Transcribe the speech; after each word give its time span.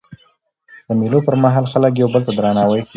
د 0.87 0.89
مېلو 0.99 1.19
پر 1.27 1.35
مهال 1.43 1.65
خلک 1.71 1.93
یو 1.95 2.07
بل 2.13 2.21
ته 2.27 2.31
درناوی 2.37 2.81
ښيي. 2.83 2.89